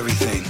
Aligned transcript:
This 0.00 0.49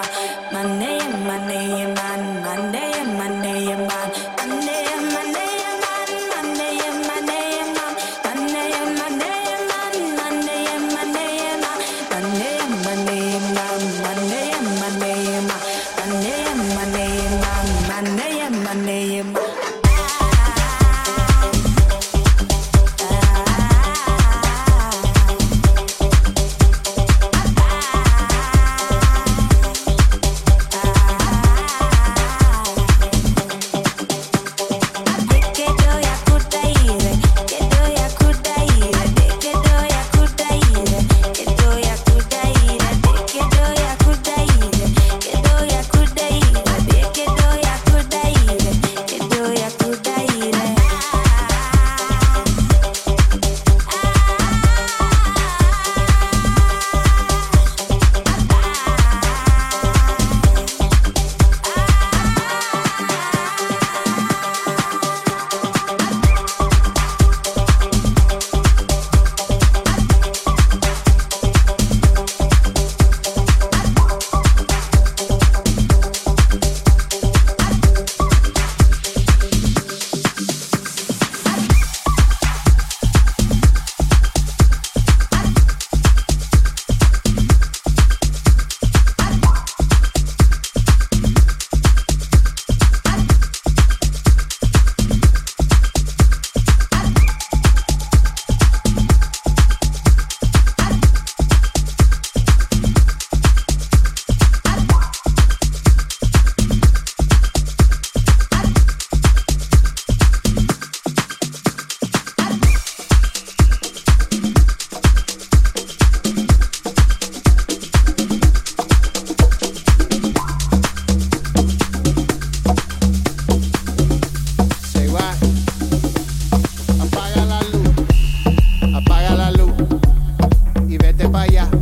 fire. 131.31 131.80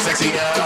sexy 0.00 0.28
yeah. 0.28 0.61